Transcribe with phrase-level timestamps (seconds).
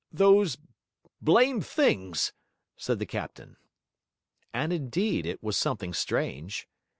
[0.11, 0.57] 'Those
[1.21, 2.33] blamed things,'
[2.75, 3.55] said the captain.
[4.51, 6.67] And indeed it was something strange.